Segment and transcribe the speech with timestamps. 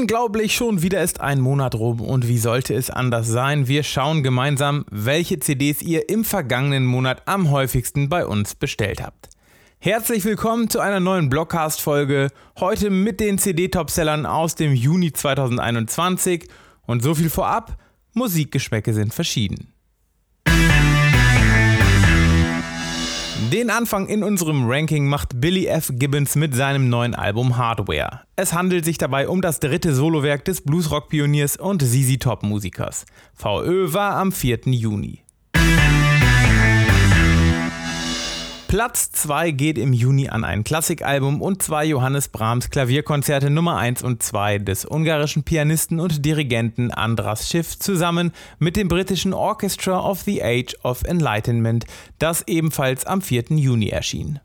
[0.00, 3.66] Unglaublich, schon wieder ist ein Monat rum und wie sollte es anders sein?
[3.66, 9.28] Wir schauen gemeinsam, welche CDs ihr im vergangenen Monat am häufigsten bei uns bestellt habt.
[9.80, 12.28] Herzlich willkommen zu einer neuen Blockcast-Folge,
[12.60, 16.46] heute mit den CD-Topsellern aus dem Juni 2021
[16.86, 17.76] und so viel vorab,
[18.14, 19.72] Musikgeschmäcke sind verschieden.
[23.52, 25.90] Den Anfang in unserem Ranking macht Billy F.
[25.94, 28.20] Gibbons mit seinem neuen Album Hardware.
[28.36, 33.06] Es handelt sich dabei um das dritte Solowerk des Bluesrock-Pioniers und ZZ Top-Musikers.
[33.32, 34.58] VÖ war am 4.
[34.66, 35.22] Juni.
[38.68, 44.02] Platz 2 geht im Juni an ein Klassikalbum und zwei Johannes Brahms Klavierkonzerte Nummer 1
[44.02, 50.20] und 2 des ungarischen Pianisten und Dirigenten Andras Schiff zusammen mit dem britischen Orchestra of
[50.20, 51.86] the Age of Enlightenment,
[52.18, 53.44] das ebenfalls am 4.
[53.56, 54.38] Juni erschien.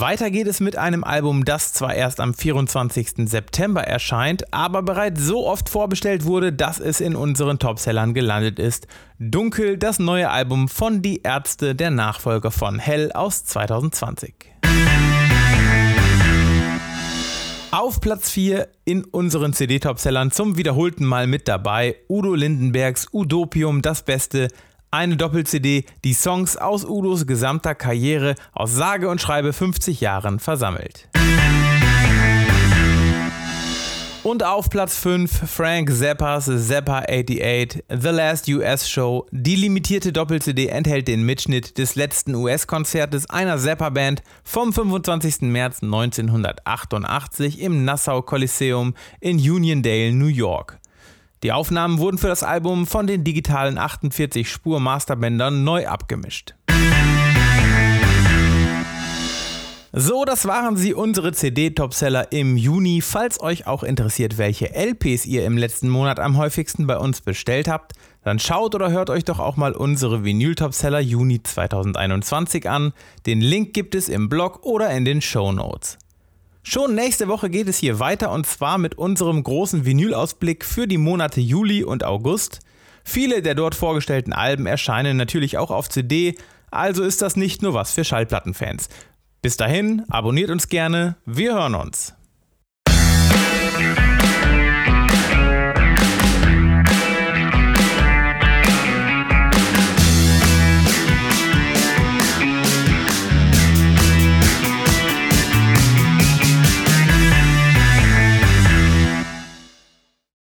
[0.00, 3.28] Weiter geht es mit einem Album, das zwar erst am 24.
[3.28, 8.86] September erscheint, aber bereits so oft vorbestellt wurde, dass es in unseren Topsellern gelandet ist.
[9.18, 14.34] Dunkel, das neue Album von Die Ärzte, der Nachfolger von Hell aus 2020.
[17.70, 24.02] Auf Platz 4 in unseren CD-Topsellern zum wiederholten Mal mit dabei Udo Lindenbergs Udopium, das
[24.02, 24.48] Beste,
[24.90, 31.08] eine Doppel-CD, die Songs aus Udos gesamter Karriere aus sage und schreibe 50 Jahren versammelt.
[34.22, 39.26] Und auf Platz 5 Frank Zappas Zappa 88, The Last US Show.
[39.30, 45.42] Die limitierte Doppel-CD enthält den Mitschnitt des letzten US-Konzertes einer Zappa-Band vom 25.
[45.42, 50.79] März 1988 im Nassau Coliseum in Uniondale, New York.
[51.42, 56.54] Die Aufnahmen wurden für das Album von den digitalen 48-Spur-Masterbändern neu abgemischt.
[59.92, 63.00] So, das waren sie, unsere CD-Topseller im Juni.
[63.00, 67.68] Falls euch auch interessiert, welche LPs ihr im letzten Monat am häufigsten bei uns bestellt
[67.68, 72.92] habt, dann schaut oder hört euch doch auch mal unsere Vinyl-Topseller Juni 2021 an.
[73.26, 75.98] Den Link gibt es im Blog oder in den Show Notes.
[76.62, 80.98] Schon nächste Woche geht es hier weiter und zwar mit unserem großen Vinyl-Ausblick für die
[80.98, 82.60] Monate Juli und August.
[83.02, 86.36] Viele der dort vorgestellten Alben erscheinen natürlich auch auf CD,
[86.70, 88.88] also ist das nicht nur was für Schallplattenfans.
[89.42, 92.14] Bis dahin, abonniert uns gerne, wir hören uns.